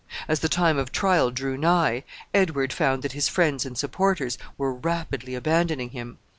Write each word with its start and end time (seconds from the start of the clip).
As 0.27 0.39
the 0.39 0.49
time 0.49 0.79
of 0.79 0.91
trial 0.91 1.29
drew 1.29 1.57
nigh, 1.59 2.03
Edward 2.33 2.73
found 2.73 3.03
that 3.03 3.11
his 3.11 3.29
friends 3.29 3.67
and 3.67 3.77
supporters 3.77 4.39
were 4.57 4.73
rapidly 4.73 5.35
abandoning 5.35 5.91
him. 5.91 6.17